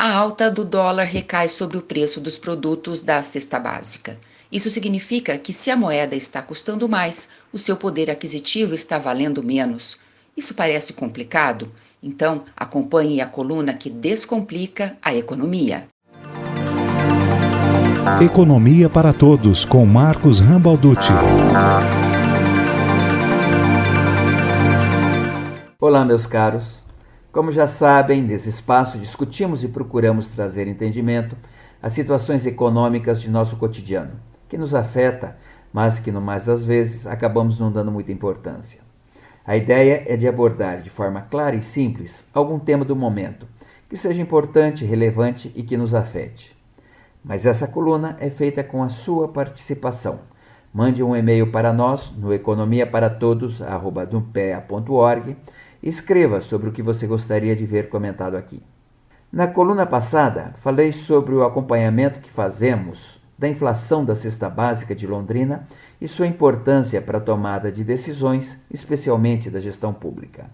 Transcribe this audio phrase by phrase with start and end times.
[0.00, 4.16] A alta do dólar recai sobre o preço dos produtos da cesta básica.
[4.50, 9.42] Isso significa que, se a moeda está custando mais, o seu poder aquisitivo está valendo
[9.42, 9.98] menos.
[10.36, 11.68] Isso parece complicado?
[12.00, 15.88] Então, acompanhe a coluna que descomplica a economia.
[18.22, 21.10] Economia para Todos, com Marcos Rambalducci.
[25.80, 26.86] Olá, meus caros.
[27.38, 31.36] Como já sabem, nesse espaço discutimos e procuramos trazer entendimento
[31.80, 35.36] às situações econômicas de nosso cotidiano que nos afeta,
[35.72, 38.80] mas que no mais das vezes acabamos não dando muita importância.
[39.46, 43.46] A ideia é de abordar de forma clara e simples algum tema do momento,
[43.88, 46.58] que seja importante, relevante e que nos afete.
[47.24, 50.18] Mas essa coluna é feita com a sua participação.
[50.74, 55.36] Mande um e-mail para nós no economiaparatodos@dumpea.org e
[55.82, 58.62] escreva sobre o que você gostaria de ver comentado aqui.
[59.32, 65.06] Na coluna passada, falei sobre o acompanhamento que fazemos da inflação da cesta básica de
[65.06, 65.68] Londrina
[66.00, 70.50] e sua importância para a tomada de decisões, especialmente da gestão pública.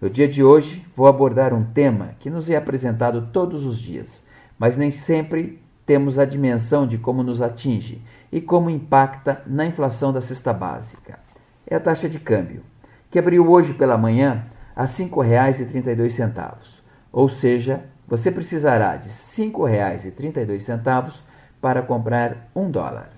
[0.00, 4.24] No dia de hoje, vou abordar um tema que nos é apresentado todos os dias,
[4.58, 10.12] mas nem sempre temos a dimensão de como nos atinge e como impacta na inflação
[10.12, 11.18] da cesta básica.
[11.66, 12.62] É a taxa de câmbio,
[13.10, 14.44] que abriu hoje pela manhã
[14.76, 21.22] a R$ 5,32, ou seja, você precisará de R$ 5,32
[21.60, 23.10] para comprar um dólar.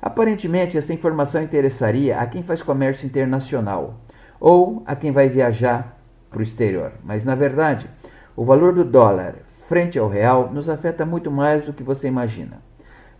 [0.00, 4.00] Aparentemente, essa informação interessaria a quem faz comércio internacional
[4.40, 5.98] ou a quem vai viajar
[6.30, 7.88] para o exterior, mas na verdade,
[8.36, 9.34] o valor do dólar
[9.68, 12.58] frente ao real nos afeta muito mais do que você imagina.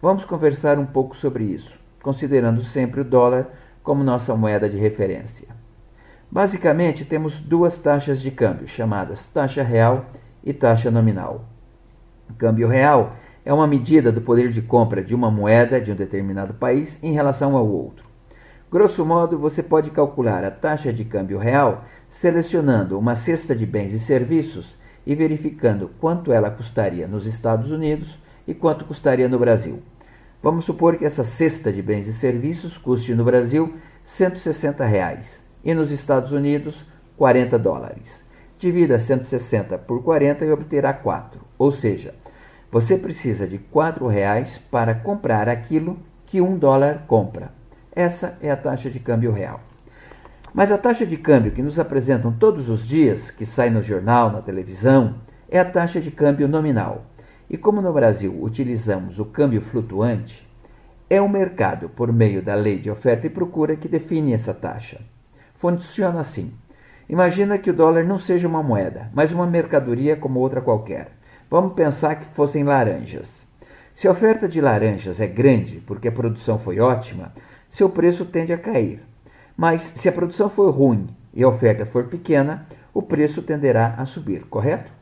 [0.01, 3.49] Vamos conversar um pouco sobre isso, considerando sempre o dólar
[3.83, 5.58] como nossa moeda de referência.
[6.31, 10.07] Basicamente, temos duas taxas de câmbio, chamadas taxa real
[10.45, 11.47] e taxa nominal.
[12.29, 15.95] O câmbio real é uma medida do poder de compra de uma moeda de um
[15.95, 18.07] determinado país em relação ao outro.
[18.71, 23.95] Grosso modo, você pode calcular a taxa de câmbio real selecionando uma cesta de bens
[23.95, 29.83] e serviços e verificando quanto ela custaria nos Estados Unidos e quanto custaria no Brasil.
[30.43, 33.73] Vamos supor que essa cesta de bens e serviços custe no Brasil
[34.05, 36.85] 160 reais, e nos Estados Unidos
[37.17, 38.25] 40 dólares.
[38.59, 42.15] Divida 160 por 40 e obterá 4, ou seja,
[42.71, 47.53] você precisa de R$ reais para comprar aquilo que um dólar compra.
[47.93, 49.61] Essa é a taxa de câmbio real.
[50.53, 54.31] Mas a taxa de câmbio que nos apresentam todos os dias, que sai no jornal,
[54.31, 55.15] na televisão,
[55.49, 57.05] é a taxa de câmbio nominal.
[57.49, 60.47] E como no Brasil utilizamos o câmbio flutuante,
[61.09, 65.01] é o mercado, por meio da lei de oferta e procura, que define essa taxa.
[65.59, 66.53] Funciona assim.
[67.09, 71.09] Imagina que o dólar não seja uma moeda, mas uma mercadoria como outra qualquer.
[71.51, 73.45] Vamos pensar que fossem laranjas.
[73.93, 77.33] Se a oferta de laranjas é grande porque a produção foi ótima,
[77.69, 79.03] seu preço tende a cair.
[79.57, 82.65] Mas se a produção for ruim e a oferta for pequena,
[82.95, 84.93] o preço tenderá a subir, correto?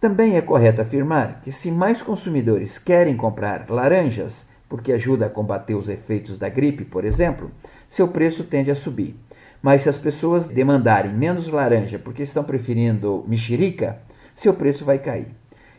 [0.00, 5.76] Também é correto afirmar que se mais consumidores querem comprar laranjas, porque ajuda a combater
[5.76, 7.52] os efeitos da gripe, por exemplo,
[7.88, 9.14] seu preço tende a subir.
[9.60, 13.98] Mas se as pessoas demandarem menos laranja porque estão preferindo mexerica,
[14.34, 15.28] seu preço vai cair.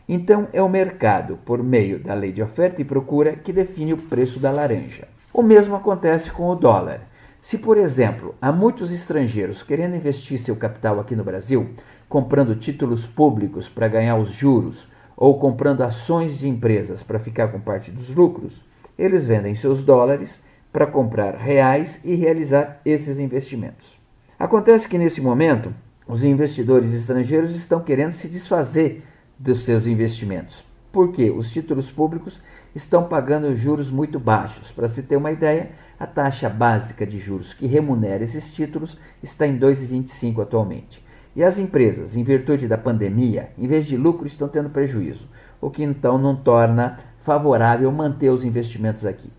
[0.08, 3.96] Então, é o mercado, por meio da lei de oferta e procura, que define o
[3.96, 5.06] preço da laranja.
[5.32, 7.02] O mesmo acontece com o dólar.
[7.40, 11.70] Se, por exemplo, há muitos estrangeiros querendo investir seu capital aqui no Brasil,
[12.08, 17.60] comprando títulos públicos para ganhar os juros ou comprando ações de empresas para ficar com
[17.60, 18.64] parte dos lucros,
[18.98, 20.42] eles vendem seus dólares
[20.72, 23.98] para comprar reais e realizar esses investimentos.
[24.38, 25.74] Acontece que nesse momento,
[26.06, 29.02] os investidores estrangeiros estão querendo se desfazer
[29.38, 30.64] dos seus investimentos.
[30.92, 32.40] Porque os títulos públicos
[32.74, 34.72] estão pagando juros muito baixos.
[34.72, 39.46] Para se ter uma ideia, a taxa básica de juros que remunera esses títulos está
[39.46, 41.04] em 2,25 atualmente.
[41.34, 45.28] E as empresas, em virtude da pandemia, em vez de lucro, estão tendo prejuízo,
[45.60, 49.30] o que então não torna favorável manter os investimentos aqui.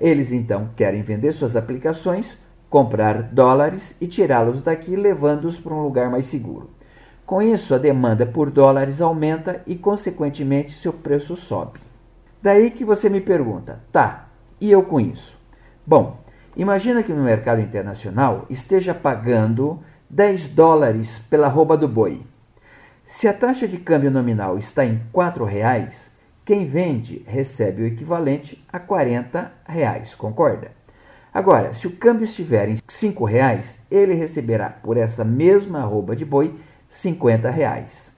[0.00, 2.36] Eles então querem vender suas aplicações,
[2.68, 6.70] comprar dólares e tirá-los daqui, levando-os para um lugar mais seguro.
[7.24, 11.80] Com isso, a demanda por dólares aumenta e, consequentemente, seu preço sobe.
[12.42, 14.28] Daí que você me pergunta, tá,
[14.60, 15.38] e eu com isso?
[15.86, 16.18] Bom,
[16.54, 19.80] imagina que no mercado internacional esteja pagando
[20.10, 22.22] 10 dólares pela roupa do boi.
[23.06, 26.10] Se a taxa de câmbio nominal está em R$ reais,
[26.44, 30.72] quem vende recebe o equivalente a 40 reais, concorda?
[31.32, 36.22] Agora, se o câmbio estiver em R$ reais, ele receberá por essa mesma roupa de
[36.22, 36.54] boi
[36.90, 38.12] 50 reais.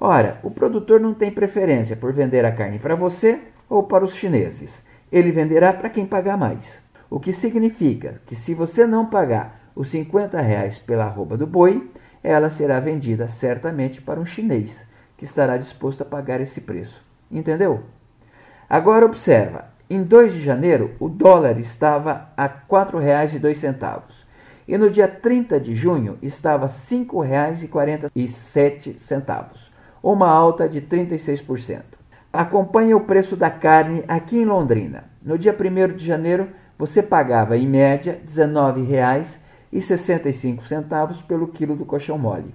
[0.00, 4.14] Ora, o produtor não tem preferência por vender a carne para você ou para os
[4.14, 4.84] chineses.
[5.10, 6.82] Ele venderá para quem pagar mais.
[7.08, 11.88] O que significa que se você não pagar os 50 reais pela arroba do boi,
[12.24, 14.84] ela será vendida certamente para um chinês,
[15.16, 17.07] que estará disposto a pagar esse preço.
[17.30, 17.84] Entendeu?
[18.68, 24.02] Agora observa, em 2 de janeiro o dólar estava a R$ 4,02
[24.68, 29.72] e no dia 30 de junho estava R$ 5,47,
[30.02, 31.80] uma alta de 36%.
[32.30, 35.04] Acompanhe o preço da carne aqui em Londrina.
[35.22, 42.18] No dia 1 de janeiro você pagava em média R$ 19,65 pelo quilo do colchão
[42.18, 42.54] mole.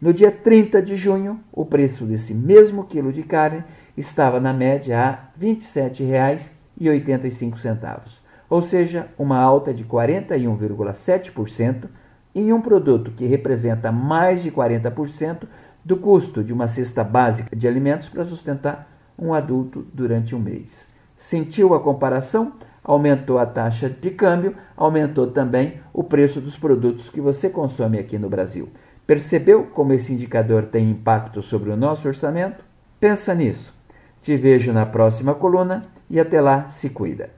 [0.00, 3.64] No dia 30 de junho, o preço desse mesmo quilo de carne
[3.98, 11.88] estava na média a R$ 27,85, ou seja, uma alta de 41,7%
[12.34, 15.48] em um produto que representa mais de 40%
[15.84, 20.86] do custo de uma cesta básica de alimentos para sustentar um adulto durante um mês.
[21.16, 22.52] Sentiu a comparação?
[22.84, 28.16] Aumentou a taxa de câmbio, aumentou também o preço dos produtos que você consome aqui
[28.18, 28.68] no Brasil.
[29.06, 32.64] Percebeu como esse indicador tem impacto sobre o nosso orçamento?
[33.00, 33.77] Pensa nisso.
[34.22, 37.30] Te vejo na próxima coluna e até lá se cuida.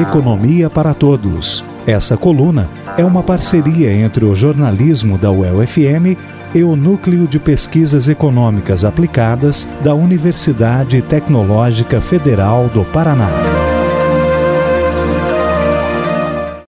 [0.00, 1.64] Economia para Todos.
[1.86, 6.16] Essa coluna é uma parceria entre o jornalismo da UEL-FM
[6.54, 13.28] e o Núcleo de Pesquisas Econômicas Aplicadas da Universidade Tecnológica Federal do Paraná.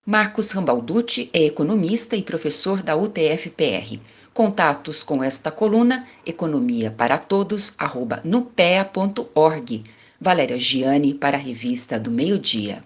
[0.05, 3.97] Marcos Rambalducci é economista e professor da UTF-PR.
[4.33, 9.83] Contatos com esta coluna, economia para todos, arroba nupea.org.
[10.21, 12.79] Valéria Giani para a revista do Meio Dia.